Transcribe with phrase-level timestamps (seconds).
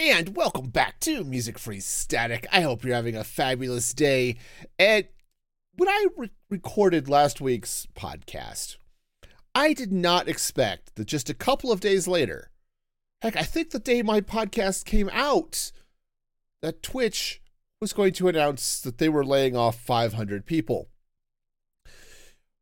[0.00, 2.46] and welcome back to Music Free Static.
[2.50, 4.38] I hope you're having a fabulous day.
[4.78, 5.06] And
[5.74, 8.78] when I re- recorded last week's podcast,
[9.54, 12.50] I did not expect that just a couple of days later,
[13.20, 15.70] heck, I think the day my podcast came out,
[16.62, 17.42] that Twitch
[17.78, 20.88] was going to announce that they were laying off 500 people.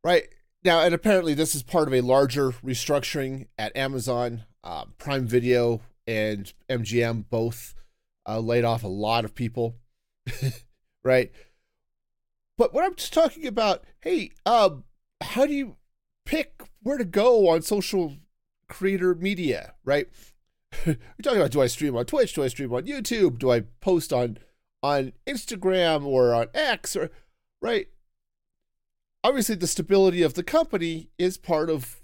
[0.03, 0.27] Right
[0.65, 4.43] now, and apparently this is part of a larger restructuring at Amazon.
[4.61, 5.79] Uh, Prime Video
[6.09, 7.75] and MGM both
[8.27, 9.75] uh, laid off a lot of people,
[11.03, 11.31] right?
[12.57, 14.85] But what I'm just talking about, hey, um,
[15.21, 15.75] how do you
[16.25, 18.17] pick where to go on social
[18.67, 20.07] creator media, right?
[20.85, 22.33] You're talking about do I stream on Twitch?
[22.33, 23.37] Do I stream on YouTube?
[23.37, 24.39] Do I post on
[24.81, 27.11] on Instagram or on X or
[27.61, 27.87] right?
[29.23, 31.98] Obviously, the stability of the company is part of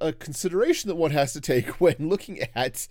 [0.00, 2.88] a consideration that one has to take when looking at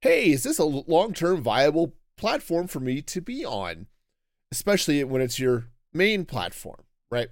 [0.00, 3.86] hey, is this a long term viable platform for me to be on?
[4.50, 7.28] Especially when it's your main platform, right?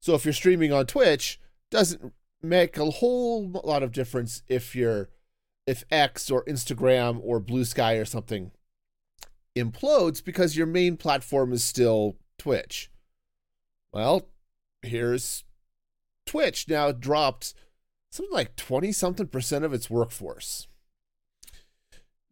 [0.00, 5.08] So if you're streaming on Twitch, doesn't make a whole lot of difference if you're
[5.66, 8.50] if X or Instagram or Blue Sky or something
[9.56, 12.90] implodes because your main platform is still Twitch.
[13.92, 14.28] Well,
[14.82, 15.44] here's
[16.26, 17.54] Twitch now dropped
[18.12, 20.68] something like 20 something percent of its workforce.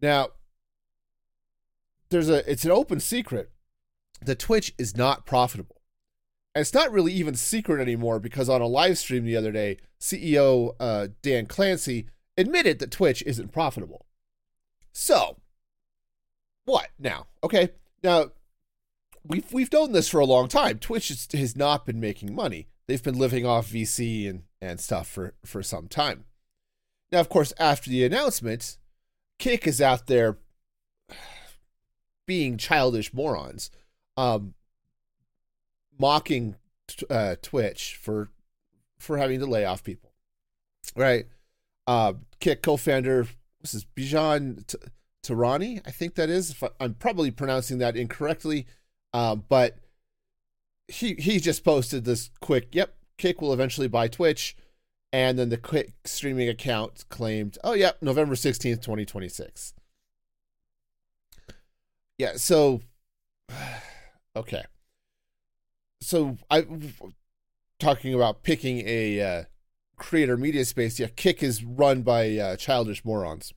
[0.01, 0.29] Now,
[2.11, 3.51] there's a it's an open secret
[4.21, 5.81] that Twitch is not profitable.
[6.55, 9.79] And it's not really even secret anymore because on a live stream the other day,
[9.99, 14.05] CEO uh, Dan Clancy admitted that Twitch isn't profitable.
[14.93, 15.39] So,
[16.65, 17.29] what now?
[17.43, 17.71] Okay,
[18.03, 18.33] now
[19.25, 20.79] we've we've known this for a long time.
[20.79, 22.69] Twitch has not been making money.
[22.87, 26.25] They've been living off VC and and stuff for for some time.
[27.13, 28.79] Now, of course, after the announcement,
[29.39, 30.39] Kick is out there
[32.27, 33.71] being childish morons,
[34.17, 34.55] um,
[35.99, 36.57] mocking
[37.09, 38.31] uh, Twitch for
[38.99, 40.13] for having to lay off people,
[40.95, 41.27] right?
[41.87, 43.27] Uh, Kick co-founder,
[43.61, 44.79] this is Bijan T-
[45.25, 46.55] Tehrani, I think that is.
[46.63, 48.67] I, am probably pronouncing that incorrectly,
[49.13, 49.79] uh, but
[50.89, 52.69] he he just posted this quick.
[52.75, 54.57] Yep, Kick will eventually buy Twitch,
[55.13, 59.75] and then the Kick streaming account claimed, "Oh yep, November sixteenth, twenty twenty six.
[62.17, 62.81] Yeah, so
[64.37, 64.65] okay.
[66.01, 66.67] So I
[67.79, 69.45] talking about picking a uh,
[69.99, 70.99] creator media space.
[70.99, 73.53] Yeah, Kick is run by uh, childish morons.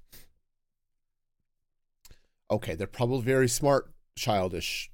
[2.52, 4.92] Okay, they're probably very smart, childish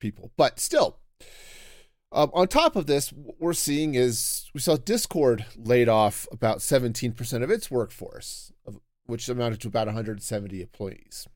[0.00, 0.98] people, but still,
[2.12, 6.58] um, on top of this, what we're seeing is we saw Discord laid off about
[6.58, 8.52] 17% of its workforce,
[9.06, 11.26] which amounted to about 170 employees.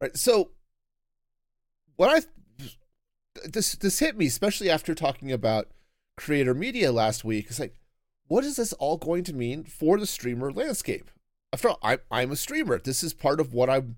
[0.00, 0.50] All right, so
[1.96, 2.26] what I
[3.44, 5.68] this this hit me, especially after talking about
[6.16, 7.46] creator media last week.
[7.48, 7.80] It's like,
[8.28, 11.10] what is this all going to mean for the streamer landscape?
[11.52, 12.78] After all, I, I'm a streamer.
[12.78, 13.96] This is part of what I'm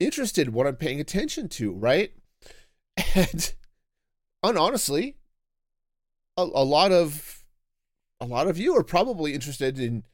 [0.00, 2.12] interested, in, what I'm paying attention to, right?
[3.14, 3.54] And
[4.46, 5.16] and honestly,
[6.36, 7.44] a, a lot of
[8.20, 10.04] a lot of you are probably interested in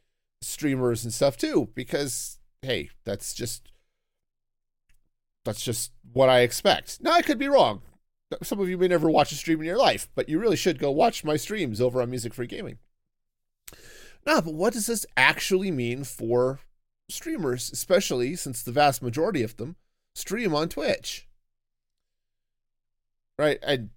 [0.41, 3.71] streamers and stuff too, because hey, that's just
[5.45, 7.01] that's just what I expect.
[7.01, 7.83] Now I could be wrong.
[8.43, 10.79] Some of you may never watch a stream in your life, but you really should
[10.79, 12.79] go watch my streams over on Music Free Gaming.
[14.27, 16.61] Now, but what does this actually mean for
[17.11, 19.77] streamers, especially since the vast majority of them
[20.15, 21.29] stream on Twitch?
[23.39, 23.59] Right?
[23.63, 23.91] And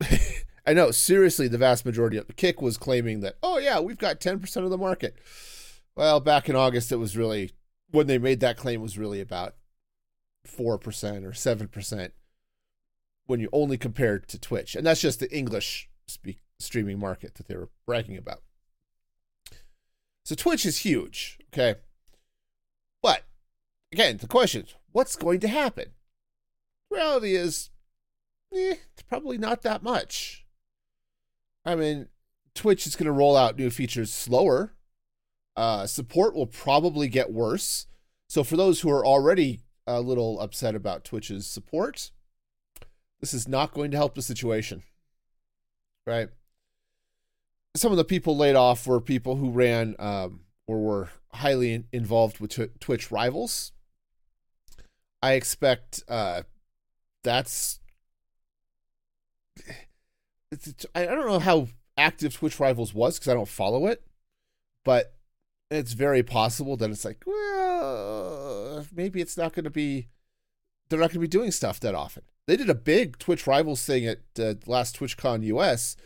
[0.66, 3.98] I know, seriously, the vast majority of the kick was claiming that, oh, yeah, we've
[3.98, 5.16] got 10% of the market.
[5.94, 7.52] Well, back in August, it was really,
[7.90, 9.54] when they made that claim, was really about
[10.46, 12.10] 4% or 7%
[13.26, 14.74] when you only compare to Twitch.
[14.74, 18.42] And that's just the English speak streaming market that they were bragging about.
[20.24, 21.78] So Twitch is huge, okay?
[23.02, 23.24] But
[23.92, 25.92] again, the question is, what's going to happen?
[26.90, 27.70] Reality is
[28.54, 30.44] eh, it's probably not that much.
[31.64, 32.08] I mean,
[32.54, 34.74] Twitch is going to roll out new features slower.
[35.56, 37.86] Uh, support will probably get worse.
[38.28, 42.10] So for those who are already a little upset about Twitch's support,
[43.20, 44.82] this is not going to help the situation.
[46.06, 46.28] Right?
[47.76, 51.86] Some of the people laid off were people who ran um, or were highly in-
[51.92, 53.72] involved with Twitch rivals.
[55.22, 56.42] I expect uh,
[57.22, 57.80] that's
[60.94, 64.02] I don't know how active Twitch Rivals was because I don't follow it,
[64.84, 65.14] but
[65.70, 70.08] it's very possible that it's like, well, maybe it's not going to be,
[70.88, 72.22] they're not going to be doing stuff that often.
[72.46, 75.96] They did a big Twitch Rivals thing at uh, last TwitchCon US,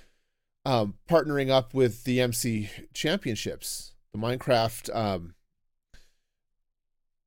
[0.65, 5.35] um, partnering up with the MC Championships, the Minecraft um,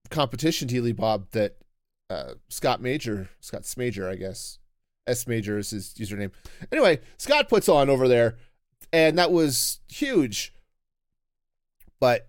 [0.09, 1.57] competition dealy bob that
[2.09, 4.59] uh, Scott Major, Scott Smajor, I guess,
[5.11, 6.31] S Major is his username.
[6.71, 8.37] Anyway, Scott puts on over there,
[8.91, 10.53] and that was huge.
[11.99, 12.27] But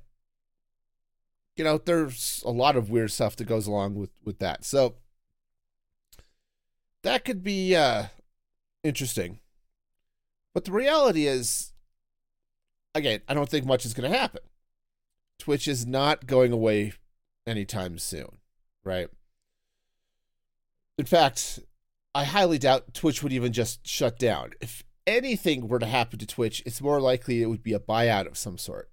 [1.56, 4.64] you know, there's a lot of weird stuff that goes along with with that.
[4.64, 4.96] So
[7.02, 8.06] that could be uh
[8.82, 9.38] interesting.
[10.54, 11.72] But the reality is
[12.94, 14.42] again, I don't think much is going to happen.
[15.38, 16.92] Twitch is not going away
[17.46, 18.38] anytime soon,
[18.84, 19.08] right?
[20.98, 21.58] In fact,
[22.14, 24.52] I highly doubt Twitch would even just shut down.
[24.60, 28.26] If anything were to happen to Twitch, it's more likely it would be a buyout
[28.26, 28.90] of some sort.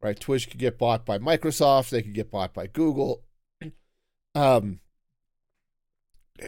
[0.00, 0.18] Right?
[0.18, 3.22] Twitch could get bought by Microsoft, they could get bought by Google.
[4.36, 4.80] Um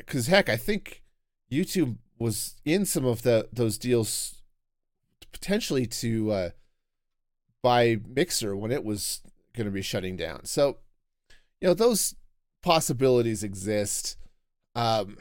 [0.06, 1.04] cuz heck, I think
[1.52, 4.42] YouTube was in some of the those deals
[5.30, 6.50] potentially to uh
[7.62, 9.22] buy Mixer when it was
[9.54, 10.44] going to be shutting down.
[10.44, 10.78] So,
[11.60, 12.14] you know, those
[12.62, 14.16] possibilities exist.
[14.76, 15.16] Um,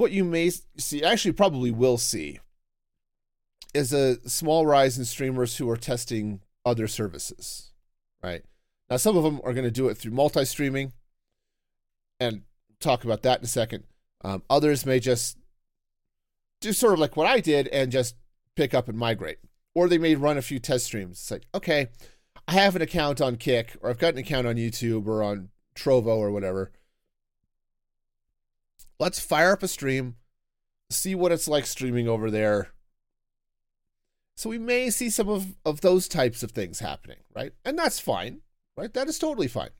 [0.00, 2.40] what you may see, actually, probably will see,
[3.74, 7.72] is a small rise in streamers who are testing other services,
[8.22, 8.42] right?
[8.88, 10.94] Now, some of them are going to do it through multi streaming,
[12.18, 12.44] and
[12.80, 13.84] talk about that in a second.
[14.24, 15.36] Um, others may just
[16.62, 18.16] do sort of like what I did and just
[18.56, 19.38] pick up and migrate.
[19.74, 21.18] Or they may run a few test streams.
[21.18, 21.88] It's like, okay,
[22.48, 25.50] I have an account on Kick, or I've got an account on YouTube or on
[25.76, 26.72] Trovo or whatever
[29.00, 30.14] let's fire up a stream,
[30.90, 32.68] see what it's like streaming over there.
[34.36, 37.52] So we may see some of, of those types of things happening, right?
[37.64, 38.42] And that's fine,
[38.76, 38.92] right?
[38.92, 39.70] That is totally fine.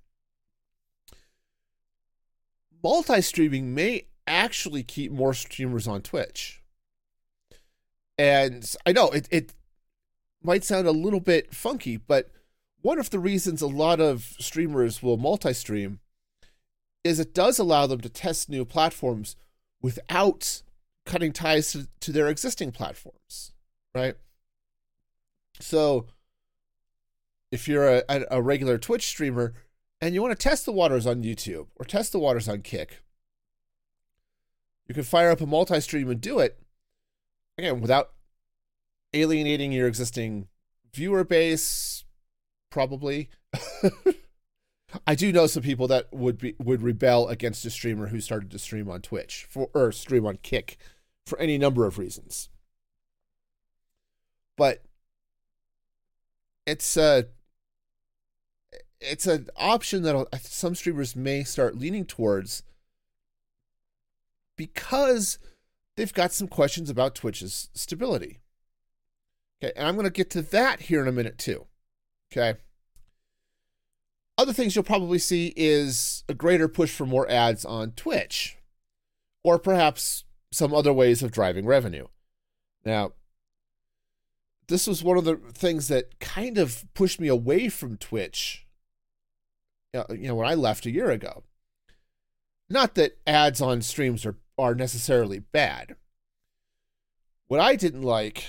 [2.83, 6.63] Multi streaming may actually keep more streamers on Twitch.
[8.19, 9.55] And I know it, it
[10.43, 12.31] might sound a little bit funky, but
[12.81, 16.01] one of the reasons a lot of streamers will multi stream
[17.05, 19.37] is it does allow them to test new platforms
[19.81, 20.63] without
[21.07, 23.53] cutting ties to, to their existing platforms,
[23.95, 24.15] right?
[25.61, 26.07] So
[27.51, 29.55] if you're a, a regular Twitch streamer
[30.01, 33.03] and you want to test the waters on YouTube or test the waters on Kick,
[34.87, 36.59] you can fire up a multi stream and do it
[37.57, 38.11] again without
[39.15, 40.49] alienating your existing
[40.93, 42.05] viewer base,
[42.71, 43.29] probably.
[45.07, 48.51] I do know some people that would be would rebel against a streamer who started
[48.51, 50.79] to stream on Twitch for or stream on Kick
[51.27, 52.49] for any number of reasons.
[54.57, 54.83] But
[56.67, 57.27] it's a
[59.01, 62.63] it's an option that some streamers may start leaning towards
[64.57, 65.39] because
[65.97, 68.41] they've got some questions about Twitch's stability.
[69.63, 71.67] Okay, and I'm going to get to that here in a minute too.
[72.33, 72.59] Okay.
[74.41, 78.57] Other things you'll probably see is a greater push for more ads on Twitch,
[79.45, 82.07] or perhaps some other ways of driving revenue.
[82.83, 83.13] Now,
[84.67, 88.67] this was one of the things that kind of pushed me away from Twitch.
[89.93, 91.43] Uh, you know, when I left a year ago.
[92.71, 95.97] Not that ads on streams are are necessarily bad.
[97.47, 98.45] What I didn't like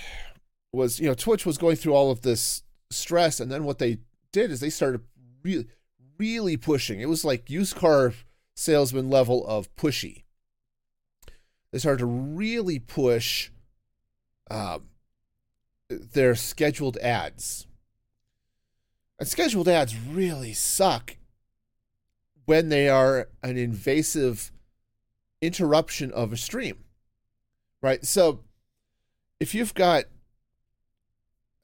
[0.72, 3.98] was, you know, Twitch was going through all of this stress, and then what they
[4.32, 5.02] did is they started
[5.44, 5.66] really
[6.18, 7.00] really pushing.
[7.00, 8.14] It was like used car
[8.54, 10.24] salesman level of pushy.
[11.70, 13.50] They started to really push
[14.50, 14.88] um,
[15.88, 17.66] their scheduled ads.
[19.18, 21.16] And scheduled ads really suck
[22.44, 24.52] when they are an invasive
[25.40, 26.84] interruption of a stream.
[27.80, 28.04] Right?
[28.04, 28.40] So
[29.40, 30.04] if you've got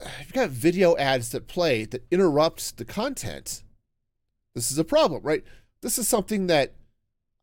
[0.01, 3.65] if you've got video ads that play that interrupts the content,
[4.59, 5.45] this is a problem, right?
[5.81, 6.75] This is something that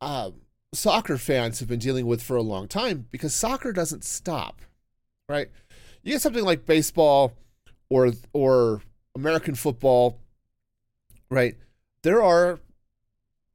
[0.02, 0.42] um,
[0.74, 4.62] soccer fans have been dealing with for a long time because soccer doesn't stop,
[5.30, 5.50] right?
[6.04, 7.34] You get something like baseball
[7.90, 8.82] or or
[9.16, 10.20] American football,
[11.30, 11.56] right?
[12.04, 12.60] There are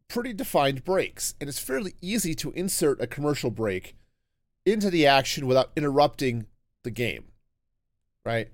[0.08, 3.96] pretty defined breaks, and it's fairly easy to insert a commercial break
[4.66, 6.46] into the action without interrupting
[6.82, 7.24] the game,
[8.24, 8.48] right?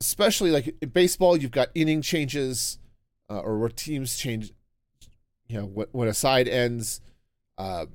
[0.00, 2.78] Especially like in baseball, you've got inning changes,
[3.32, 4.52] uh, or where teams change,
[5.48, 7.00] you know, when, when a side ends.
[7.56, 7.86] Uh,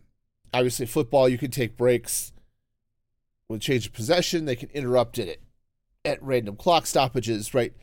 [0.53, 2.31] obviously, football, you can take breaks.
[3.49, 5.41] With change of possession, they can interrupt it
[6.03, 7.73] at random clock stoppages, right?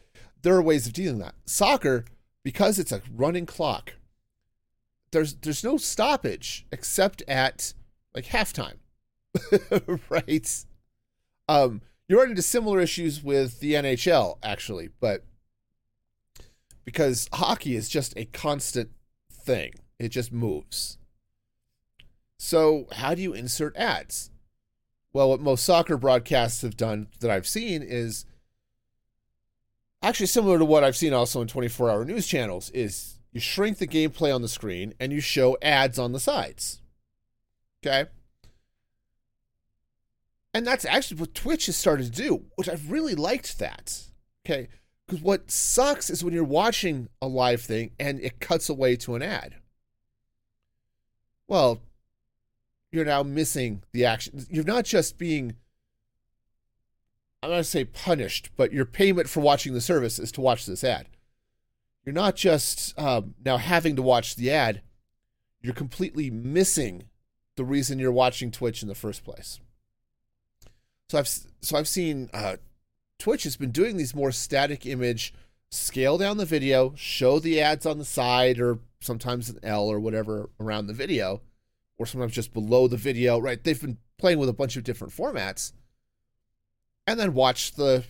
[0.43, 1.35] There are ways of dealing that.
[1.47, 2.05] Soccer,
[2.43, 3.95] because it's a running clock,
[5.11, 7.73] there's there's no stoppage except at
[8.15, 8.77] like halftime.
[10.11, 10.65] right?
[11.49, 15.25] Um, you run into similar issues with the NHL, actually, but
[16.85, 18.91] because hockey is just a constant
[19.31, 20.99] thing, it just moves.
[22.37, 24.31] So, how do you insert ads?
[25.13, 28.27] Well, what most soccer broadcasts have done that I've seen is
[30.03, 33.79] actually similar to what I've seen also in 24 hour news channels is you shrink
[33.79, 36.83] the gameplay on the screen and you show ads on the sides.
[37.85, 38.11] Okay?
[40.53, 44.03] And that's actually what Twitch has started to do, which I've really liked that.
[44.47, 44.69] Okay.
[45.07, 49.15] Because what sucks is when you're watching a live thing and it cuts away to
[49.15, 49.57] an ad.
[51.47, 51.83] Well,
[52.91, 54.47] you're now missing the action.
[54.49, 55.57] You're not just being,
[57.43, 60.41] I'm not going to say punished, but your payment for watching the service is to
[60.41, 61.09] watch this ad.
[62.05, 64.83] You're not just um, now having to watch the ad,
[65.61, 67.05] you're completely missing
[67.57, 69.61] the reason you're watching Twitch in the first place.
[71.09, 72.57] So I've so I've seen uh,
[73.25, 75.33] Twitch has been doing these more static image,
[75.71, 79.99] scale down the video, show the ads on the side, or sometimes an L or
[79.99, 81.41] whatever around the video,
[81.97, 83.39] or sometimes just below the video.
[83.39, 83.65] Right?
[83.65, 85.73] They've been playing with a bunch of different formats,
[87.07, 88.05] and then watch the,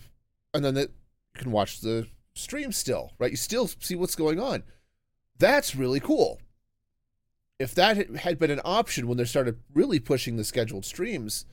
[0.53, 3.13] and then the, you can watch the stream still.
[3.17, 3.31] Right?
[3.31, 4.63] You still see what's going on.
[5.39, 6.41] That's really cool.
[7.57, 11.45] If that had been an option when they started really pushing the scheduled streams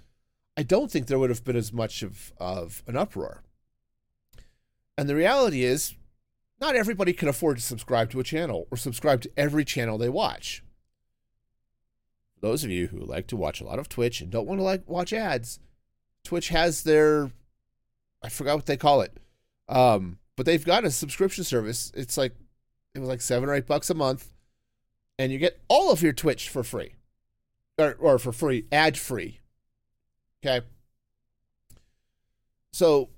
[0.57, 3.43] I don't think there would have been as much of, of an uproar.
[5.03, 5.97] And the reality is,
[6.61, 10.09] not everybody can afford to subscribe to a channel or subscribe to every channel they
[10.09, 10.63] watch.
[12.41, 14.63] Those of you who like to watch a lot of Twitch and don't want to
[14.63, 15.59] like watch ads,
[16.23, 17.33] Twitch has their
[18.23, 19.19] I forgot what they call it.
[19.69, 21.91] Um, but they've got a subscription service.
[21.97, 22.37] It's like
[22.95, 24.33] it was like seven or eight bucks a month,
[25.19, 26.95] and you get all of your Twitch for free.
[27.77, 29.41] Or, or for free, ad free.
[30.47, 30.65] Okay.
[32.73, 33.09] So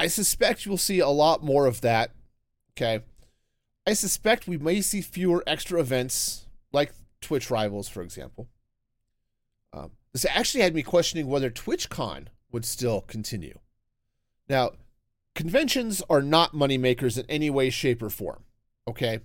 [0.00, 2.12] I suspect you'll see a lot more of that.
[2.72, 3.04] Okay.
[3.86, 8.48] I suspect we may see fewer extra events like Twitch Rivals, for example.
[9.74, 13.58] Um, this actually had me questioning whether TwitchCon would still continue.
[14.48, 14.70] Now,
[15.34, 18.44] conventions are not moneymakers in any way, shape, or form.
[18.88, 19.18] Okay.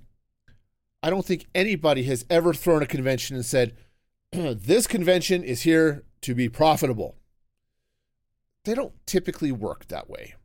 [1.02, 3.78] I don't think anybody has ever thrown a convention and said,
[4.34, 7.16] this convention is here to be profitable.
[8.66, 10.36] They don't typically work that way.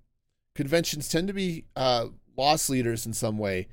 [0.54, 3.68] Conventions tend to be uh, loss leaders in some way.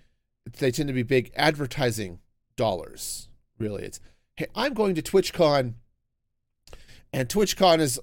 [0.60, 2.20] They tend to be big advertising
[2.56, 3.30] dollars.
[3.60, 4.00] Really, it's
[4.36, 5.74] hey, I'm going to TwitchCon,
[7.12, 8.00] and TwitchCon is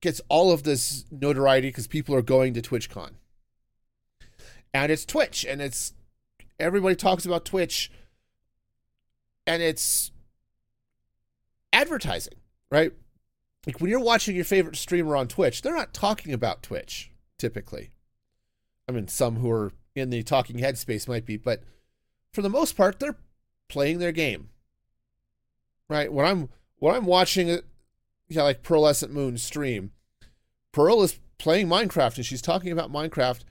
[0.00, 3.10] gets all of this notoriety because people are going to TwitchCon,
[4.74, 5.94] and it's Twitch, and it's
[6.58, 7.90] everybody talks about Twitch,
[9.46, 10.10] and it's
[11.72, 12.34] advertising,
[12.70, 12.92] right?
[13.66, 17.90] Like when you're watching your favorite streamer on Twitch, they're not talking about Twitch typically.
[18.90, 21.62] I mean, some who are in the talking headspace might be, but
[22.32, 23.16] for the most part, they're
[23.68, 24.48] playing their game.
[25.88, 26.12] Right?
[26.12, 27.60] When I'm when I'm watching
[28.28, 29.92] yeah, like Pearlescent Moon stream,
[30.72, 33.42] Pearl is playing Minecraft and she's talking about Minecraft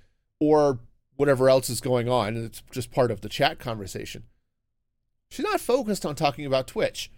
[0.41, 0.79] or
[1.15, 4.23] whatever else is going on, and it's just part of the chat conversation.
[5.29, 7.11] She's not focused on talking about Twitch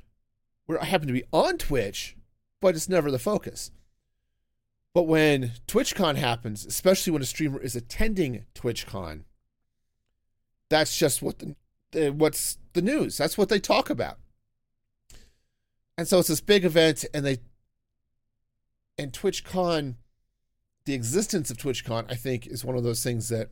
[0.68, 2.16] where I happen to be on Twitch,
[2.62, 3.72] but it's never the focus.
[4.94, 9.24] But when TwitchCon happens, especially when a streamer is attending TwitchCon,
[10.70, 11.42] that's just what
[11.92, 13.18] the, what's the news.
[13.18, 14.18] That's what they talk about.
[15.98, 17.38] And so it's this big event, and they
[18.98, 19.96] and TwitchCon,
[20.86, 23.50] the existence of TwitchCon, I think, is one of those things that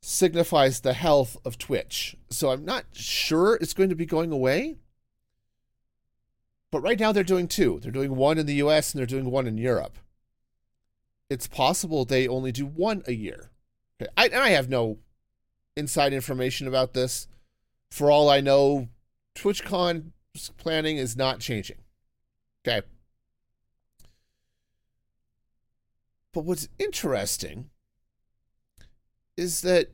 [0.00, 2.16] signifies the health of Twitch.
[2.30, 4.78] So I'm not sure it's going to be going away.
[6.72, 7.78] But right now they're doing two.
[7.80, 9.98] They're doing one in the US and they're doing one in Europe.
[11.30, 13.50] It's possible they only do one a year.
[14.16, 14.98] I, I have no
[15.76, 17.28] inside information about this.
[17.90, 18.88] For all I know,
[19.36, 20.12] TwitchCon
[20.56, 21.76] planning is not changing.
[22.66, 22.84] Okay.
[26.32, 27.68] But what's interesting
[29.36, 29.88] is that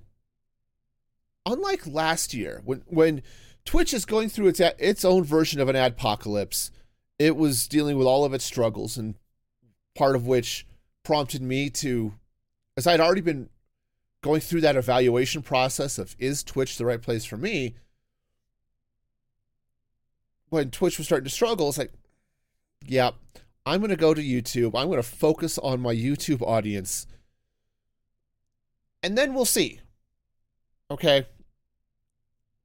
[1.44, 3.22] unlike last year, when when
[3.68, 6.70] Twitch is going through its its own version of an adpocalypse.
[7.18, 9.14] It was dealing with all of its struggles, and
[9.94, 10.66] part of which
[11.02, 12.14] prompted me to,
[12.78, 13.50] as I'd already been
[14.22, 17.74] going through that evaluation process of is Twitch the right place for me.
[20.48, 21.92] When Twitch was starting to struggle, it's like,
[22.86, 23.10] yeah,
[23.66, 24.74] I'm going to go to YouTube.
[24.74, 27.06] I'm going to focus on my YouTube audience.
[29.02, 29.80] And then we'll see.
[30.90, 31.26] Okay?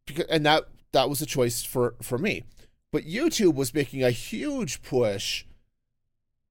[0.06, 2.44] Because, and that that was a choice for for me.
[2.92, 5.46] But YouTube was making a huge push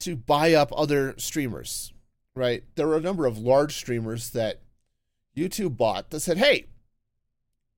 [0.00, 1.92] to buy up other streamers,
[2.34, 2.64] right?
[2.74, 4.60] There were a number of large streamers that
[5.36, 6.66] YouTube bought that said, "Hey,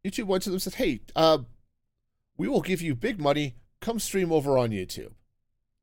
[0.04, 1.38] YouTube went to them and said, "Hey, uh,
[2.36, 3.54] we will give you big money.
[3.80, 5.12] Come stream over on YouTube."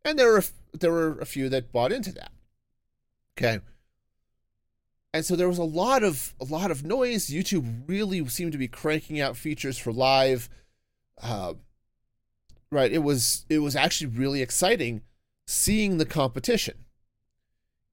[0.03, 2.31] And there were there were a few that bought into that.
[3.37, 3.59] Okay.
[5.13, 7.27] And so there was a lot of a lot of noise.
[7.27, 10.49] YouTube really seemed to be cranking out features for live.
[11.21, 11.53] Uh,
[12.71, 12.91] right.
[12.91, 15.01] It was it was actually really exciting
[15.45, 16.85] seeing the competition.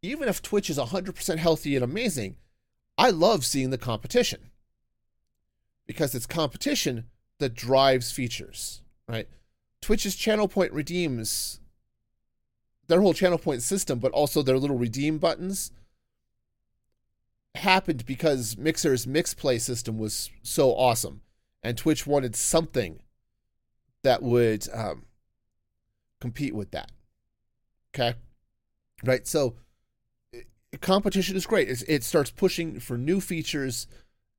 [0.01, 2.37] Even if Twitch is 100% healthy and amazing,
[2.97, 4.51] I love seeing the competition
[5.87, 7.07] because it's competition
[7.39, 9.29] that drives features, right?
[9.81, 11.61] Twitch's channel point redeems
[12.87, 15.73] their whole channel point system, but also their little redeem buttons
[17.55, 21.23] happened because Mixer's MixPlay system was so awesome,
[21.63, 23.01] and Twitch wanted something
[24.05, 25.05] that would um,
[26.21, 26.90] compete with that.
[27.95, 28.14] Okay,
[29.05, 29.26] right?
[29.26, 29.57] So
[30.81, 31.69] competition is great.
[31.88, 33.87] It starts pushing for new features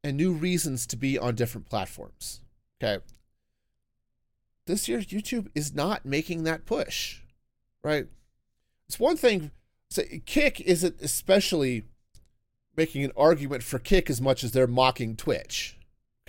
[0.04, 2.42] and new reasons to be on different platforms.
[2.82, 3.04] Okay.
[4.66, 7.22] This year, YouTube is not making that push,
[7.84, 8.06] right?
[8.88, 9.52] It's one thing.
[9.90, 11.86] So Kick isn't especially
[12.78, 15.76] making an argument for Kick as much as they're mocking Twitch.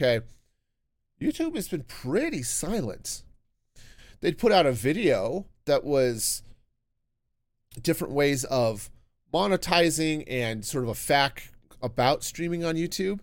[0.01, 0.25] Okay.
[1.21, 3.23] YouTube has been pretty silent.
[4.21, 6.43] They'd put out a video that was
[7.81, 8.91] different ways of
[9.33, 11.51] monetizing and sort of a fact
[11.83, 13.21] about streaming on YouTube.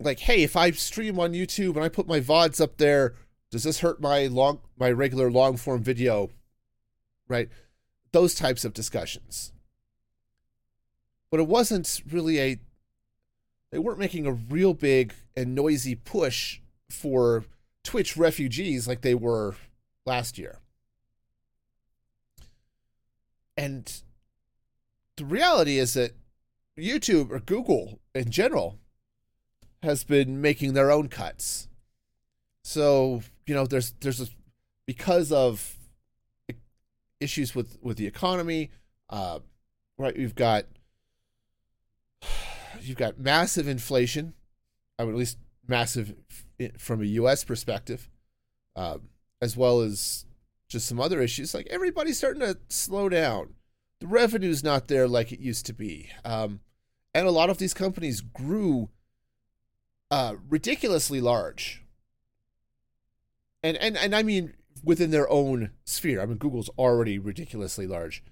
[0.00, 3.14] Like, hey, if I stream on YouTube and I put my VODs up there,
[3.50, 6.30] does this hurt my long my regular long form video?
[7.26, 7.48] Right?
[8.12, 9.52] Those types of discussions.
[11.30, 12.60] But it wasn't really a
[13.70, 16.60] they weren't making a real big and noisy push
[16.90, 17.44] for
[17.84, 19.56] Twitch refugees like they were
[20.06, 20.58] last year.
[23.56, 24.02] And
[25.16, 26.12] the reality is that
[26.78, 28.78] YouTube or Google in general
[29.82, 31.68] has been making their own cuts.
[32.62, 34.26] So, you know, there's there's a,
[34.86, 35.76] because of
[37.20, 38.70] issues with with the economy,
[39.10, 39.40] uh,
[39.98, 40.16] right?
[40.16, 40.66] We've got
[42.82, 44.34] you've got massive inflation,
[44.98, 46.14] I would at least massive
[46.78, 47.44] from a U.S.
[47.44, 48.08] perspective,
[48.74, 48.98] uh,
[49.40, 50.24] as well as
[50.68, 51.54] just some other issues.
[51.54, 53.54] Like everybody's starting to slow down.
[54.00, 56.10] The revenue's not there like it used to be.
[56.24, 56.60] Um,
[57.14, 58.90] and a lot of these companies grew
[60.10, 61.84] uh, ridiculously large.
[63.62, 66.20] And, and and I mean within their own sphere.
[66.20, 68.22] I mean Google's already ridiculously large.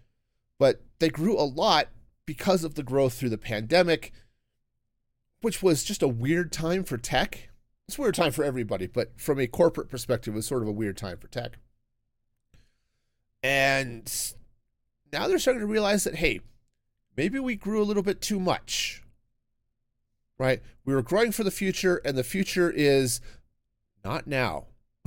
[0.58, 1.88] But they grew a lot
[2.24, 4.12] because of the growth through the pandemic,
[5.46, 7.50] which was just a weird time for tech.
[7.86, 10.66] It's a weird time for everybody, but from a corporate perspective, it was sort of
[10.66, 11.60] a weird time for tech.
[13.44, 14.12] And
[15.12, 16.40] now they're starting to realize that, hey,
[17.16, 19.04] maybe we grew a little bit too much.
[20.36, 20.62] Right?
[20.84, 23.20] We were growing for the future, and the future is
[24.04, 24.66] not now.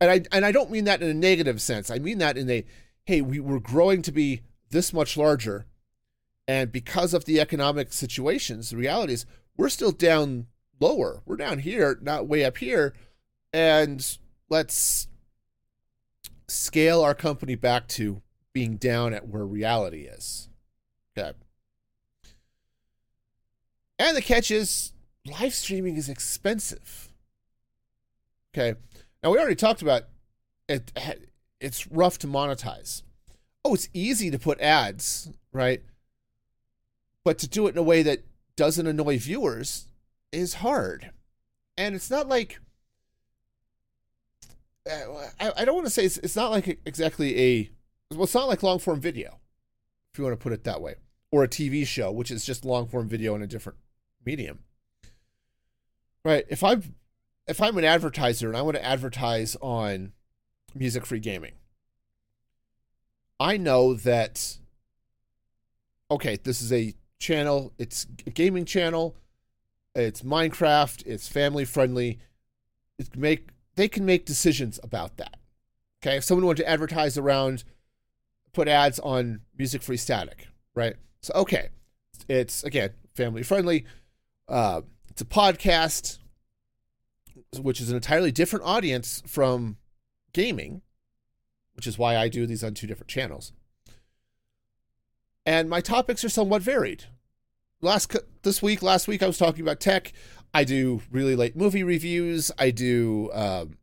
[0.00, 1.90] and I and I don't mean that in a negative sense.
[1.90, 2.64] I mean that in a
[3.04, 5.66] hey, we were growing to be this much larger,
[6.46, 9.26] and because of the economic situations, the reality is
[9.56, 10.46] we're still down
[10.80, 11.22] lower.
[11.24, 12.94] We're down here, not way up here.
[13.52, 14.18] And
[14.50, 15.08] let's
[16.48, 20.48] scale our company back to being down at where reality is.
[21.16, 21.32] Okay.
[23.98, 24.92] And the catch is
[25.24, 27.08] live streaming is expensive.
[28.52, 28.78] Okay.
[29.22, 30.04] Now we already talked about
[30.68, 30.92] it
[31.60, 33.02] it's rough to monetize.
[33.64, 35.82] Oh, it's easy to put ads, right?
[37.24, 38.24] But to do it in a way that
[38.56, 39.88] doesn't annoy viewers
[40.30, 41.10] is hard.
[41.76, 42.60] And it's not like
[44.90, 47.70] uh, I, I don't want to say it's, it's not like exactly a
[48.10, 49.40] well, it's not like long form video,
[50.12, 50.96] if you want to put it that way,
[51.30, 53.78] or a TV show, which is just long form video in a different
[54.24, 54.60] medium.
[56.24, 56.44] Right?
[56.48, 56.94] If I'm
[57.46, 60.12] if I'm an advertiser and I want to advertise on
[60.74, 61.52] music free gaming,
[63.40, 64.58] I know that
[66.10, 69.16] okay, this is a channel, it's a gaming channel,
[69.94, 72.18] it's Minecraft, it's family friendly.
[72.98, 75.36] It make they can make decisions about that.
[76.02, 77.64] Okay, if someone wanted to advertise around,
[78.52, 80.96] put ads on music free static, right?
[81.22, 81.70] So okay,
[82.28, 83.86] it's again family friendly.
[84.46, 86.18] Uh, it's a podcast,
[87.58, 89.78] which is an entirely different audience from
[90.34, 90.82] gaming,
[91.74, 93.52] which is why I do these on two different channels.
[95.46, 97.04] And my topics are somewhat varied.
[97.84, 100.14] Last this week, last week I was talking about tech.
[100.54, 102.50] I do really late movie reviews.
[102.58, 103.76] I do um,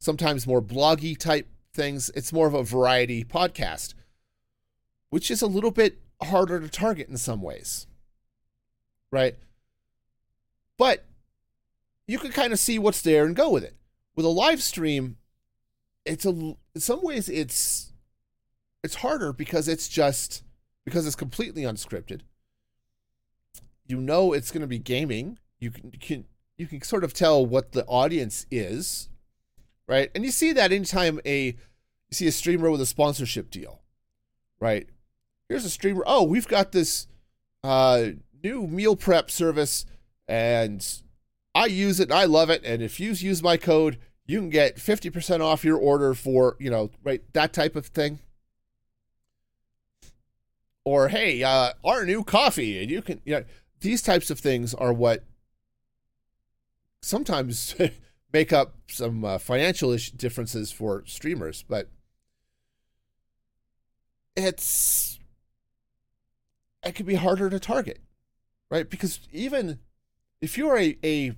[0.00, 2.10] sometimes more bloggy type things.
[2.14, 3.92] It's more of a variety podcast,
[5.10, 7.86] which is a little bit harder to target in some ways.
[9.10, 9.36] Right?
[10.78, 11.04] But
[12.06, 13.76] you can kind of see what's there and go with it.
[14.16, 15.18] With a live stream,
[16.06, 17.92] it's a in some ways it's
[18.82, 20.42] it's harder because it's just
[20.86, 22.22] because it's completely unscripted.
[23.92, 25.38] You know it's going to be gaming.
[25.60, 26.24] You can, you can
[26.56, 29.10] you can sort of tell what the audience is,
[29.86, 30.10] right?
[30.14, 31.54] And you see that anytime a you
[32.10, 33.82] see a streamer with a sponsorship deal,
[34.58, 34.88] right?
[35.46, 36.04] Here's a streamer.
[36.06, 37.06] Oh, we've got this
[37.62, 38.04] uh,
[38.42, 39.84] new meal prep service,
[40.26, 40.82] and
[41.54, 42.10] I use it.
[42.10, 42.62] I love it.
[42.64, 46.70] And if you use my code, you can get 50% off your order for, you
[46.70, 48.20] know, right, that type of thing.
[50.82, 53.44] Or, hey, uh, our new coffee, and you can, you know,
[53.82, 55.24] these types of things are what
[57.02, 57.74] sometimes
[58.32, 61.90] make up some uh, financial differences for streamers, but
[64.34, 65.18] it's,
[66.84, 68.00] it could be harder to target,
[68.70, 68.88] right?
[68.88, 69.78] Because even
[70.40, 71.34] if you're a, a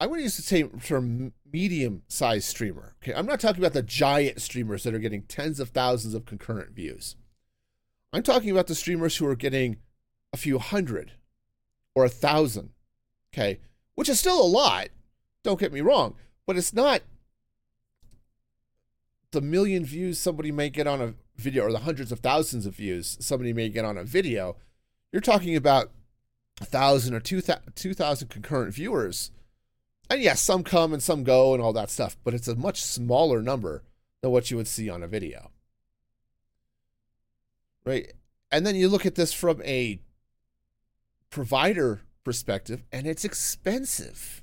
[0.00, 2.94] I'm going to use the same term medium sized streamer.
[3.02, 3.14] Okay.
[3.14, 6.70] I'm not talking about the giant streamers that are getting tens of thousands of concurrent
[6.70, 7.16] views.
[8.12, 9.78] I'm talking about the streamers who are getting
[10.32, 11.12] a few hundred
[11.94, 12.70] or a thousand.
[13.32, 13.60] Okay.
[13.94, 14.88] Which is still a lot.
[15.42, 16.14] Don't get me wrong.
[16.46, 17.02] But it's not
[19.30, 22.74] the million views somebody may get on a video or the hundreds of thousands of
[22.74, 24.56] views somebody may get on a video.
[25.12, 25.90] You're talking about
[26.60, 29.30] a thousand or two thousand concurrent viewers
[30.10, 32.82] and yes, some come and some go and all that stuff, but it's a much
[32.82, 33.82] smaller number
[34.22, 35.50] than what you would see on a video.
[37.84, 38.12] Right?
[38.50, 40.00] And then you look at this from a
[41.30, 44.42] provider perspective, and it's expensive.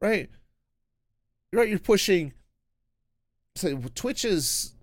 [0.00, 0.30] Right?
[1.52, 2.32] Right, you're pushing
[3.56, 4.74] so Twitch is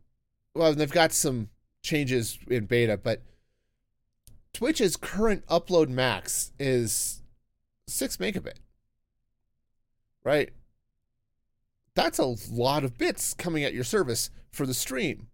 [0.54, 1.50] well, they've got some
[1.82, 3.22] changes in beta, but
[4.54, 7.22] Twitch's current upload max is
[7.88, 8.58] six megabit
[10.28, 10.50] right?
[11.96, 15.28] That's a lot of bits coming at your service for the stream.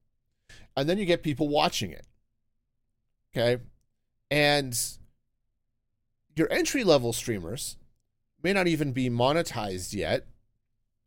[0.77, 2.05] And then you get people watching it.
[3.35, 3.61] Okay.
[4.29, 4.79] And
[6.35, 7.77] your entry level streamers
[8.41, 10.25] may not even be monetized yet.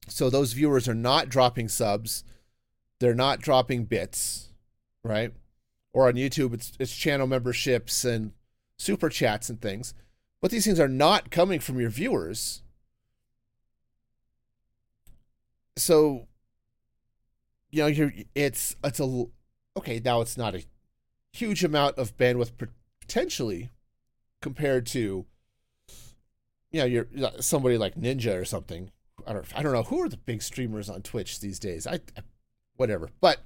[0.09, 2.25] So those viewers are not dropping subs.
[3.01, 4.51] They're not dropping bits,
[5.03, 5.33] right?
[5.93, 8.33] Or on YouTube, it's, it's channel memberships and
[8.79, 9.95] super chats and things.
[10.41, 12.63] But these things are not coming from your viewers
[15.77, 16.27] so
[17.71, 19.25] you know you're it's it's a
[19.77, 20.65] okay now it's not a
[21.33, 22.53] huge amount of bandwidth
[23.01, 23.71] potentially
[24.47, 25.27] compared to
[26.71, 27.09] you know you're
[27.41, 28.93] somebody like ninja or something.
[29.27, 29.83] I don't i don't know.
[29.83, 31.85] Who are the big streamers on twitch these days?
[31.85, 32.23] I, I
[32.77, 33.11] whatever.
[33.21, 33.41] But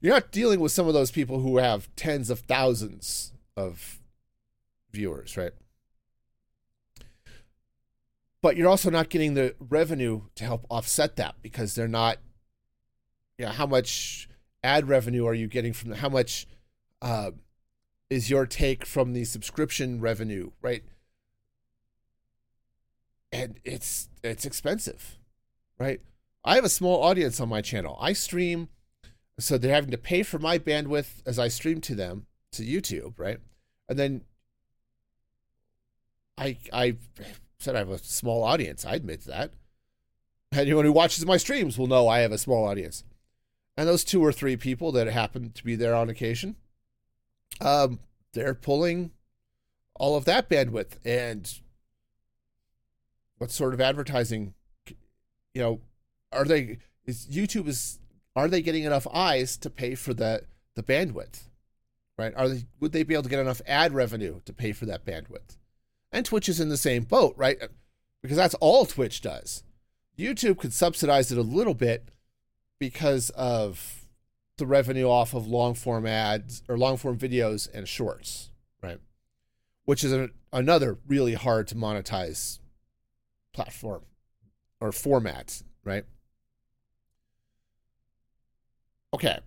[0.00, 3.98] you're not dealing with some of those people who have tens of thousands of
[4.92, 5.52] viewers right?
[8.42, 12.18] But you're also not getting the revenue to help offset that because they're not
[13.38, 14.28] you know how much
[14.62, 16.46] ad revenue are you getting from the, how much
[17.00, 17.32] uh,
[18.12, 20.84] is your take from the subscription revenue right
[23.32, 25.18] and it's it's expensive
[25.78, 26.00] right
[26.44, 28.68] i have a small audience on my channel i stream
[29.38, 33.14] so they're having to pay for my bandwidth as i stream to them to youtube
[33.16, 33.38] right
[33.88, 34.22] and then
[36.38, 36.96] i i
[37.62, 38.84] said I have a small audience.
[38.84, 39.52] I admit that.
[40.52, 43.04] Anyone who watches my streams will know I have a small audience.
[43.76, 46.56] And those two or three people that happen to be there on occasion,
[47.60, 47.98] um,
[48.32, 49.12] they're pulling
[49.94, 50.96] all of that bandwidth.
[51.04, 51.52] And
[53.38, 54.54] what sort of advertising,
[54.86, 55.80] you know,
[56.32, 56.78] are they?
[57.04, 57.98] Is YouTube is
[58.34, 61.48] are they getting enough eyes to pay for the the bandwidth?
[62.18, 62.32] Right?
[62.36, 65.04] Are they would they be able to get enough ad revenue to pay for that
[65.04, 65.56] bandwidth?
[66.12, 67.58] And Twitch is in the same boat, right?
[68.22, 69.62] Because that's all Twitch does.
[70.18, 72.08] YouTube could subsidize it a little bit
[72.78, 74.01] because of
[74.58, 78.50] the revenue off of long form ads or long form videos and shorts,
[78.82, 78.98] right?
[79.84, 82.58] Which is a, another really hard to monetize
[83.52, 84.02] platform
[84.80, 86.04] or format, right?
[89.14, 89.40] Okay.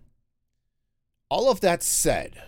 [1.30, 2.42] All of that said,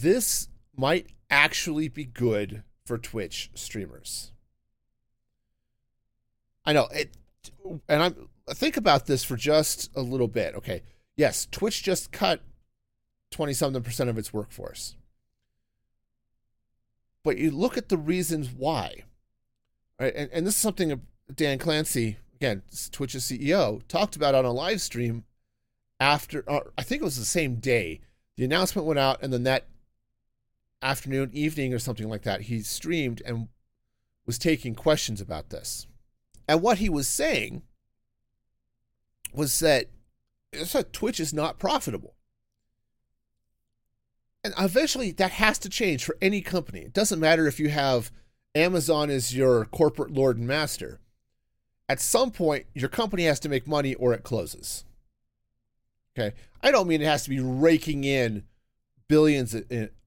[0.00, 4.32] this might actually be good for Twitch streamers.
[6.64, 7.16] I know it,
[7.88, 10.54] and I'm think about this for just a little bit.
[10.54, 10.82] Okay.
[11.16, 12.40] Yes, Twitch just cut
[13.30, 14.96] 20 something percent of its workforce.
[17.22, 19.04] But you look at the reasons why.
[19.98, 20.14] Right?
[20.14, 21.00] And, and this is something
[21.34, 25.24] Dan Clancy, again, Twitch's CEO, talked about on a live stream
[25.98, 28.00] after, uh, I think it was the same day.
[28.36, 29.66] The announcement went out, and then that
[30.82, 33.48] afternoon, evening, or something like that, he streamed and
[34.26, 35.86] was taking questions about this.
[36.46, 37.62] And what he was saying
[39.34, 39.86] was that,
[40.92, 42.14] Twitch is not profitable.
[44.44, 46.80] And eventually that has to change for any company.
[46.80, 48.12] It doesn't matter if you have
[48.54, 51.00] Amazon as your corporate lord and master.
[51.88, 54.84] At some point, your company has to make money or it closes.
[56.16, 56.36] Okay.
[56.62, 58.44] I don't mean it has to be raking in
[59.08, 59.56] billions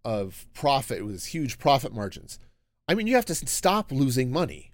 [0.05, 2.39] of profit with huge profit margins.
[2.87, 4.71] I mean, you have to stop losing money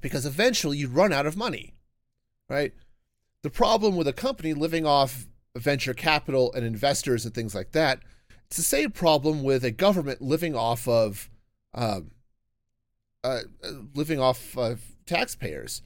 [0.00, 1.74] because eventually you run out of money,
[2.48, 2.74] right?
[3.42, 8.00] The problem with a company living off venture capital and investors and things like that,
[8.46, 11.30] it's the same problem with a government living off of
[11.74, 12.10] um,
[13.22, 13.40] uh,
[13.94, 15.82] living off of taxpayers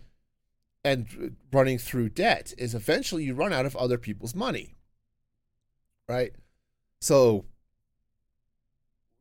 [0.84, 4.76] and running through debt is eventually you run out of other people's money
[6.12, 6.32] right?
[7.00, 7.46] So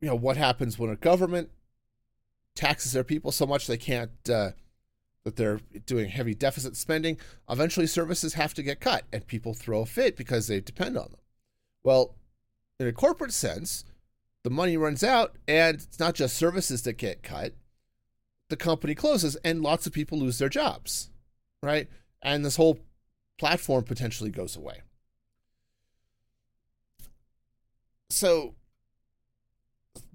[0.00, 1.50] you know what happens when a government
[2.54, 4.50] taxes their people so much they can't uh,
[5.24, 7.16] that they're doing heavy deficit spending
[7.48, 11.10] eventually services have to get cut and people throw a fit because they depend on
[11.10, 11.20] them
[11.84, 12.14] well
[12.80, 13.84] in a corporate sense
[14.42, 17.54] the money runs out and it's not just services that get cut
[18.52, 21.08] the company closes and lots of people lose their jobs,
[21.62, 21.88] right?
[22.20, 22.80] And this whole
[23.38, 24.82] platform potentially goes away.
[28.10, 28.54] So,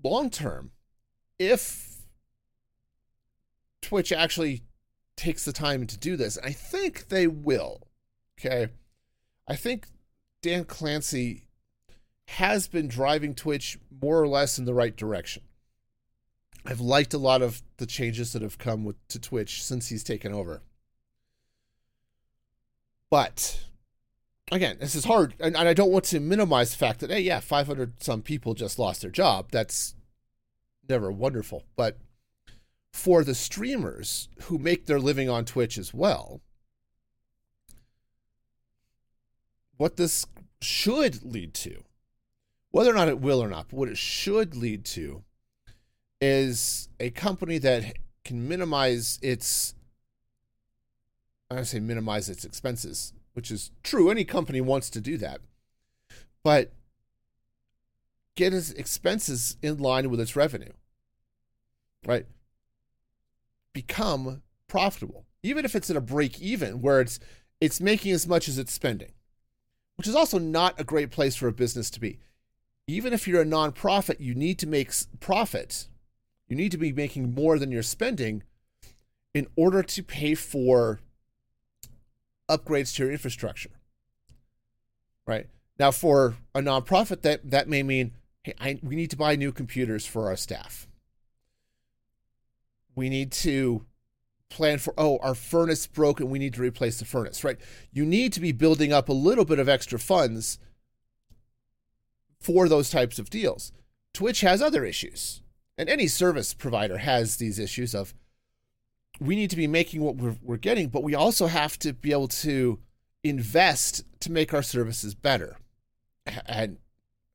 [0.03, 0.69] long term,
[1.39, 2.03] if
[3.81, 4.61] Twitch actually
[5.17, 7.81] takes the time to do this, I think they will.
[8.39, 8.69] Okay.
[9.47, 9.87] I think
[10.41, 11.47] Dan Clancy
[12.27, 15.43] has been driving Twitch more or less in the right direction.
[16.65, 20.03] I've liked a lot of the changes that have come with to Twitch since he's
[20.03, 20.61] taken over.
[23.09, 23.63] But
[24.51, 27.21] again, this is hard, and, and I don't want to minimize the fact that hey,
[27.21, 29.47] yeah, 500 some people just lost their job.
[29.51, 29.95] That's
[30.89, 31.97] never wonderful, but
[32.97, 36.41] for the streamers who make their living on Twitch as well,
[39.77, 40.25] what this
[40.59, 41.83] should lead to,
[42.71, 45.23] whether or not it will or not, but what it should lead to
[46.19, 49.75] is a company that can minimize its
[51.51, 54.09] I say minimize its expenses, which is true.
[54.09, 55.39] Any company wants to do that.
[56.43, 56.73] But
[58.35, 60.73] get its expenses in line with its revenue.
[62.05, 62.25] Right?
[63.77, 65.25] Become profitable.
[65.43, 67.19] Even if it's at a break even where it's
[67.61, 69.11] it's making as much as it's spending.
[69.97, 72.19] Which is also not a great place for a business to be.
[72.87, 75.87] Even if you're a nonprofit, you need to make profit
[76.47, 78.43] you need to be making more than you're spending
[79.33, 80.99] in order to pay for
[82.49, 83.69] upgrades to your infrastructure.
[85.25, 85.47] Right?
[85.77, 88.13] Now, for a nonprofit, that, that may mean
[88.43, 90.86] hey, I, we need to buy new computers for our staff.
[92.97, 93.85] We need to
[94.49, 97.59] plan for, oh, our furnace broke and we need to replace the furnace, right?
[97.91, 100.57] You need to be building up a little bit of extra funds
[102.39, 103.71] for those types of deals.
[104.13, 105.43] Twitch has other issues
[105.77, 108.15] and any service provider has these issues of
[109.19, 112.11] we need to be making what we're, we're getting, but we also have to be
[112.11, 112.79] able to
[113.23, 115.57] invest to make our services better.
[116.47, 116.77] And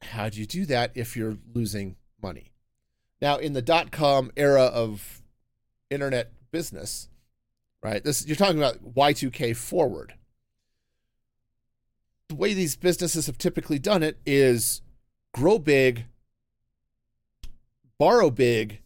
[0.01, 2.51] how do you do that if you're losing money?
[3.21, 5.22] Now, in the dot com era of
[5.93, 7.09] internet business,
[7.83, 8.03] right?
[8.03, 10.15] This you're talking about Y2K forward.
[12.29, 14.81] The way these businesses have typically done it is
[15.35, 16.07] grow big,
[17.99, 18.81] borrow big.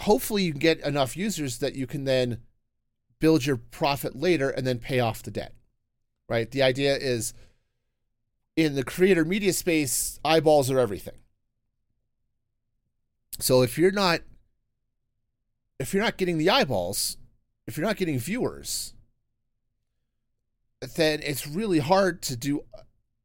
[0.00, 2.38] Hopefully, you can get enough users that you can then
[3.20, 5.54] build your profit later and then pay off the debt.
[6.28, 6.50] Right?
[6.50, 7.32] The idea is
[8.56, 11.18] in the creator media space, eyeballs are everything.
[13.40, 14.20] So if you're not
[15.78, 17.16] if you're not getting the eyeballs,
[17.66, 18.94] if you're not getting viewers,
[20.96, 22.64] then it's really hard to do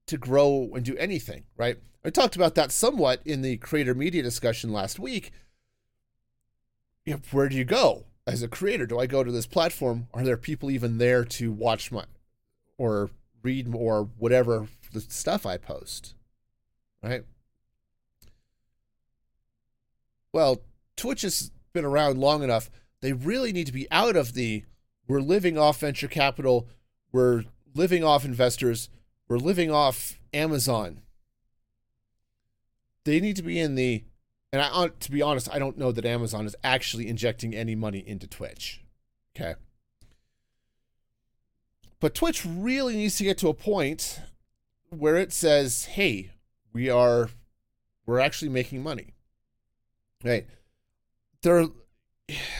[0.07, 1.77] to grow and do anything, right?
[2.03, 5.31] I talked about that somewhat in the creator media discussion last week.
[7.31, 8.87] Where do you go as a creator?
[8.87, 10.07] Do I go to this platform?
[10.13, 12.05] Are there people even there to watch my
[12.77, 13.11] or
[13.43, 16.15] read or whatever the stuff I post?
[17.03, 17.23] Right?
[20.31, 20.61] Well,
[20.95, 22.69] Twitch has been around long enough.
[22.99, 24.65] They really need to be out of the
[25.07, 26.67] we're living off venture capital,
[27.11, 28.89] we're living off investors,
[29.29, 30.99] we're living off Amazon.
[33.05, 34.03] They need to be in the
[34.51, 38.03] and I to be honest, I don't know that Amazon is actually injecting any money
[38.05, 38.81] into Twitch.
[39.35, 39.55] Okay.
[42.01, 44.19] But Twitch really needs to get to a point
[44.89, 46.31] where it says, "Hey,
[46.73, 47.29] we are
[48.05, 49.13] we're actually making money."
[50.25, 50.45] Right?
[51.41, 51.67] There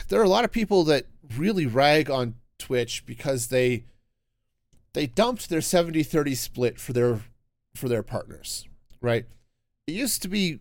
[0.08, 1.06] there are a lot of people that
[1.38, 3.86] really rag on Twitch because they
[4.94, 7.22] they dumped their 70-30 split for their
[7.76, 8.68] for their partners,
[9.02, 9.26] right?
[9.88, 10.60] It used to be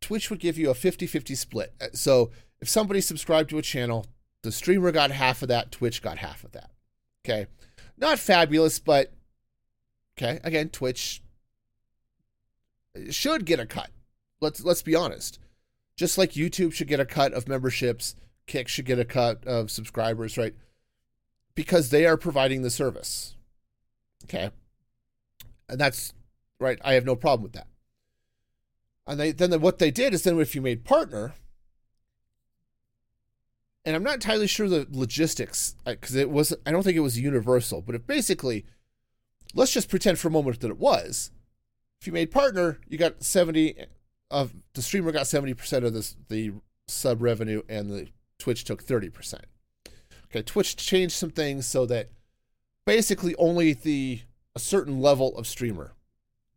[0.00, 1.72] Twitch would give you a 50-50 split.
[1.80, 4.06] Uh, so, if somebody subscribed to a channel,
[4.42, 6.70] the streamer got half of that, Twitch got half of that.
[7.24, 7.46] Okay?
[7.96, 9.12] Not fabulous, but
[10.16, 11.22] okay, again, Twitch
[12.96, 13.90] uh, should get a cut.
[14.40, 15.38] Let's let's be honest.
[15.98, 18.14] Just like YouTube should get a cut of memberships,
[18.46, 20.54] Kick should get a cut of subscribers, right?
[21.56, 23.34] Because they are providing the service.
[24.24, 24.50] Okay.
[25.68, 26.14] And that's
[26.60, 26.78] right.
[26.84, 27.66] I have no problem with that.
[29.08, 31.34] And they then what they did is then if you made partner,
[33.84, 37.18] and I'm not entirely sure the logistics because it was I don't think it was
[37.18, 38.66] universal, but basically
[39.52, 41.32] let's just pretend for a moment that it was.
[42.00, 43.74] If you made partner, you got 70
[44.30, 46.52] of the streamer got 70% of this the
[46.86, 49.40] sub revenue and the Twitch took 30%.
[50.26, 52.10] Okay, Twitch changed some things so that
[52.86, 54.20] basically only the
[54.54, 55.94] a certain level of streamer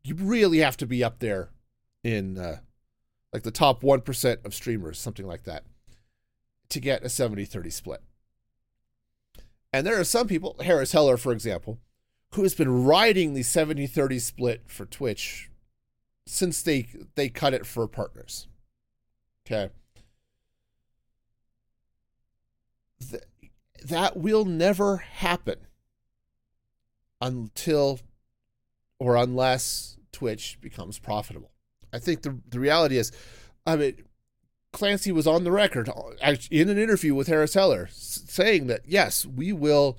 [0.04, 1.50] you really have to be up there
[2.04, 2.58] in uh,
[3.32, 5.64] like the top 1% of streamers, something like that,
[6.70, 8.02] to get a 70 30 split.
[9.74, 11.80] And there are some people, Harris Heller, for example,
[12.34, 15.50] who has been riding the 70 30 split for Twitch
[16.26, 18.48] since they they cut it for partners.
[19.46, 19.72] Okay.
[23.10, 23.24] Th-
[23.84, 25.58] that will never happen
[27.20, 28.00] until
[29.00, 31.52] or unless Twitch becomes profitable.
[31.92, 33.12] I think the the reality is,
[33.66, 34.04] I mean,
[34.72, 35.90] Clancy was on the record
[36.50, 39.98] in an interview with Harris Heller saying that yes, we will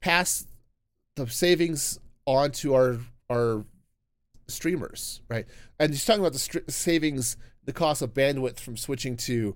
[0.00, 0.46] pass
[1.16, 3.64] the savings on to our our
[4.46, 5.46] streamers, right?
[5.84, 9.54] And he's talking about the st- savings, the cost of bandwidth from switching to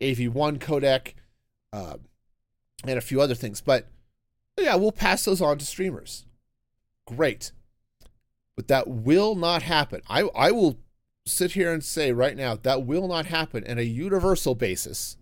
[0.00, 1.12] AV1 codec,
[1.74, 1.98] uh,
[2.84, 3.60] and a few other things.
[3.60, 3.86] But
[4.56, 6.24] yeah, we'll pass those on to streamers.
[7.06, 7.52] Great.
[8.56, 10.00] But that will not happen.
[10.08, 10.78] I, I will
[11.26, 15.18] sit here and say right now that will not happen in a universal basis.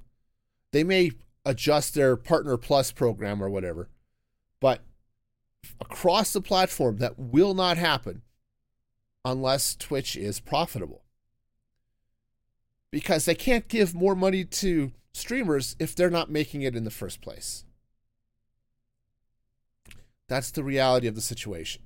[0.70, 1.10] They may
[1.44, 3.88] adjust their Partner Plus program or whatever,
[4.60, 4.82] but
[5.80, 8.22] across the platform, that will not happen
[9.26, 11.02] unless Twitch is profitable.
[12.92, 16.90] Because they can't give more money to streamers if they're not making it in the
[16.90, 17.64] first place.
[20.28, 21.82] That's the reality of the situation.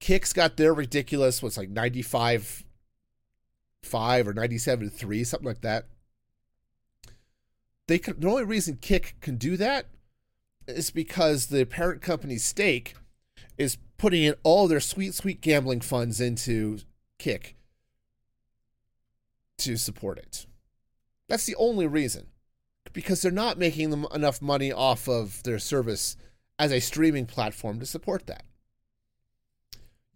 [0.00, 2.64] Kick's got their ridiculous, what's like 95
[3.84, 5.86] 5 or 97 3, something like that.
[7.86, 9.86] They can, the only reason Kick can do that
[10.66, 12.94] is because the parent company's stake
[13.58, 16.78] is putting in all their sweet, sweet gambling funds into
[17.18, 17.56] Kick
[19.58, 20.46] to support it.
[21.28, 22.26] That's the only reason.
[22.92, 26.16] Because they're not making them enough money off of their service
[26.58, 28.44] as a streaming platform to support that.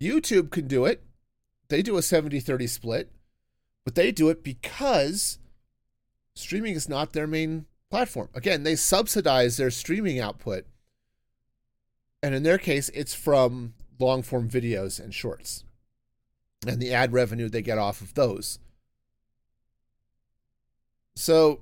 [0.01, 1.03] YouTube can do it.
[1.68, 3.11] They do a 70 30 split,
[3.85, 5.38] but they do it because
[6.35, 8.29] streaming is not their main platform.
[8.35, 10.66] Again, they subsidize their streaming output
[12.22, 15.64] and in their case, it's from long form videos and shorts
[16.66, 18.59] and the ad revenue they get off of those.
[21.14, 21.61] So,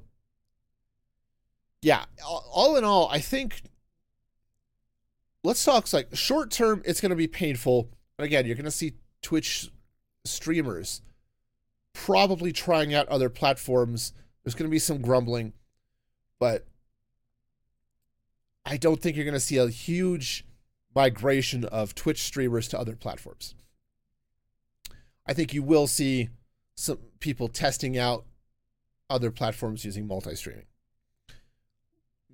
[1.83, 3.63] yeah, all in all, I think
[5.43, 7.89] let's talk like short term, it's going to be painful.
[8.17, 9.71] But again, you're going to see Twitch
[10.25, 11.03] streamers
[11.93, 14.13] probably trying out other platforms.
[14.45, 15.53] There's going to be some grumbling,
[16.39, 16.67] but
[18.67, 20.45] I don't think you're going to see a huge
[20.93, 23.55] migration of Twitch streamers to other platforms.
[25.25, 26.31] I think you will see
[26.75, 28.25] some people testing out
[29.09, 30.67] other platforms using multi streaming.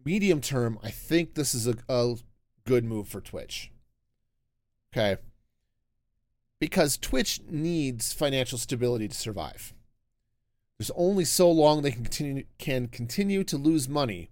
[0.04, 2.16] Medium term, I think this is a, a
[2.64, 3.70] good move for Twitch.
[4.92, 5.20] Okay.
[6.59, 9.74] Because Twitch needs financial stability to survive.
[10.78, 14.31] There's only so long they can continue can continue to lose money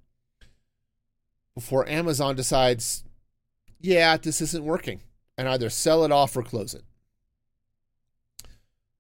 [1.54, 3.04] before Amazon decides,
[3.80, 5.00] yeah, this isn't working,
[5.36, 6.84] and either sell it off or close it.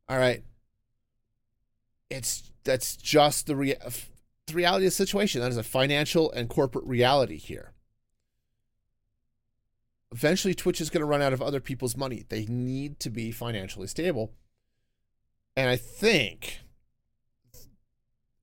[0.08, 0.42] All right.
[2.08, 3.78] It's that's just the rea-
[4.46, 5.40] the reality of the situation.
[5.40, 7.72] That is a financial and corporate reality here.
[10.12, 12.24] Eventually, Twitch is going to run out of other people's money.
[12.28, 14.32] They need to be financially stable.
[15.56, 16.60] And I think,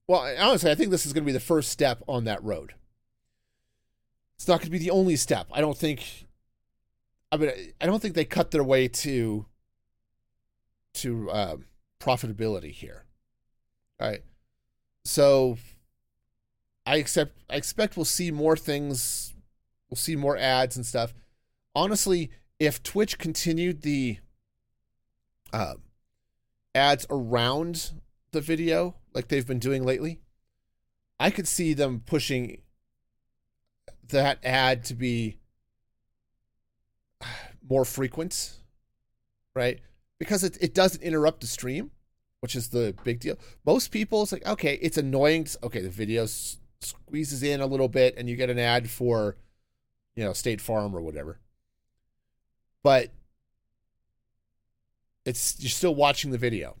[0.06, 2.72] well, honestly, I think this is going to be the first step on that road.
[4.38, 5.48] It's not going to be the only step.
[5.52, 6.26] I don't think.
[7.30, 9.46] I mean, I don't think they cut their way to
[10.94, 11.56] to uh,
[12.00, 13.04] profitability here.
[14.00, 14.22] All right.
[15.04, 15.58] So
[16.86, 19.34] I accept I expect we'll see more things
[19.90, 21.14] we'll see more ads and stuff.
[21.74, 24.18] Honestly, if Twitch continued the
[25.52, 25.74] uh,
[26.74, 27.92] ads around
[28.32, 30.20] the video like they've been doing lately,
[31.18, 32.62] I could see them pushing
[34.08, 35.38] that ad to be
[37.68, 38.54] more frequent,
[39.54, 39.80] right?
[40.18, 41.90] Because it, it doesn't interrupt the stream,
[42.40, 43.36] which is the big deal.
[43.64, 45.46] Most people, it's like, okay, it's annoying.
[45.62, 49.36] Okay, the video s- squeezes in a little bit and you get an ad for,
[50.16, 51.38] you know, State Farm or whatever.
[52.82, 53.10] But
[55.24, 56.76] it's you're still watching the video.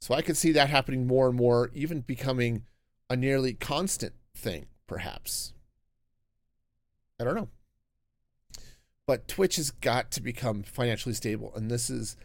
[0.00, 2.64] So I could see that happening more and more, even becoming
[3.10, 5.54] a nearly constant thing, perhaps.
[7.20, 7.48] I don't know.
[9.06, 11.52] But Twitch has got to become financially stable.
[11.56, 12.16] And this is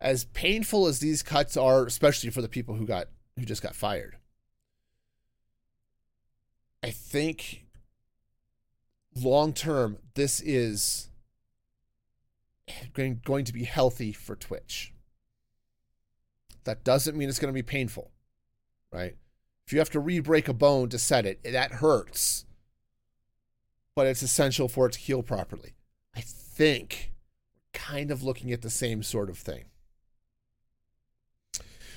[0.00, 3.76] as painful as these cuts are, especially for the people who got who just got
[3.76, 4.16] fired.
[6.82, 7.66] I think
[9.14, 11.10] long term, this is
[12.94, 14.92] going, going to be healthy for Twitch.
[16.64, 18.10] That doesn't mean it's going to be painful,
[18.92, 19.16] right?
[19.66, 22.46] If you have to re break a bone to set it, that hurts
[24.00, 25.74] but it's essential for it to heal properly.
[26.16, 27.12] I think
[27.54, 29.64] we're kind of looking at the same sort of thing.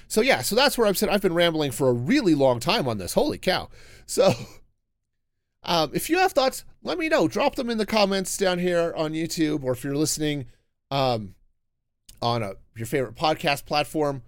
[0.09, 2.89] So yeah, so that's where I've said I've been rambling for a really long time
[2.89, 3.13] on this.
[3.13, 3.69] Holy cow!
[4.05, 4.33] So,
[5.63, 7.29] um, if you have thoughts, let me know.
[7.29, 10.47] Drop them in the comments down here on YouTube, or if you're listening
[10.91, 11.35] um,
[12.21, 14.23] on a, your favorite podcast platform,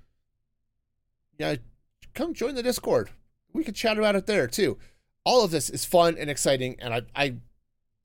[1.38, 1.56] yeah,
[2.14, 3.10] come join the Discord.
[3.52, 4.78] We could chat about it there too.
[5.26, 7.36] All of this is fun and exciting, and I, I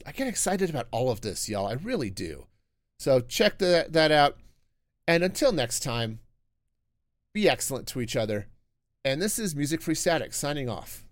[0.06, 1.66] I get excited about all of this, y'all.
[1.66, 2.46] I really do.
[2.98, 4.36] So check the, that out.
[5.06, 6.20] And until next time,
[7.32, 8.48] be excellent to each other.
[9.04, 11.04] And this is Music Free Static signing off.